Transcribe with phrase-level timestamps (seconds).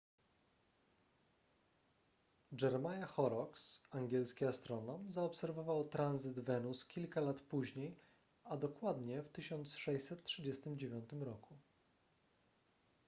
[2.61, 7.95] jeremiah horrocks angielski astronom zaobserwował tranzyt wenus kilka lat później
[8.43, 11.55] a dokładnie w 1639 roku